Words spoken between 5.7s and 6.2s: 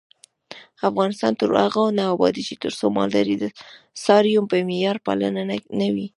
نه وي.